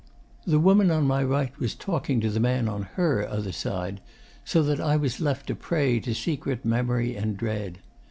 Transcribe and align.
'The 0.47 0.57
woman 0.57 0.89
on 0.89 1.03
my 1.05 1.23
right 1.23 1.55
was 1.59 1.75
talking 1.75 2.19
to 2.19 2.31
the 2.31 2.39
man 2.39 2.67
on 2.67 2.81
HER 2.97 3.23
other 3.27 3.51
side; 3.51 4.01
so 4.43 4.63
that 4.63 4.79
I 4.81 4.95
was 4.95 5.21
left 5.21 5.51
a 5.51 5.55
prey 5.55 5.99
to 5.99 6.15
secret 6.15 6.65
memory 6.65 7.15
and 7.15 7.37
dread. 7.37 7.77